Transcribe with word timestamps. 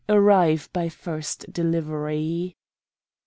Arrive 0.09 0.67
by 0.73 0.89
first 0.89 1.53
delivery." 1.53 2.55